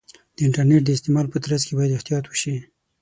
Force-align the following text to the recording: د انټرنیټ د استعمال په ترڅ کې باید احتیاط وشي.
د 0.35 0.37
انټرنیټ 0.47 0.81
د 0.85 0.89
استعمال 0.95 1.25
په 1.29 1.37
ترڅ 1.43 1.61
کې 1.67 1.73
باید 1.77 1.95
احتیاط 1.97 2.25
وشي. 2.27 2.55